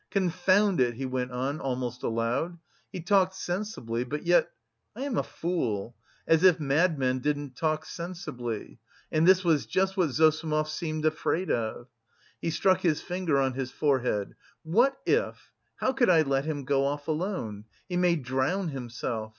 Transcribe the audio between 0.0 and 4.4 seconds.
"Confound it," he went on almost aloud. "He talked sensibly but